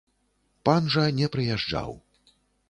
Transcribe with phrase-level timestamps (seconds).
[0.69, 1.95] Пан жа не прыязджаў.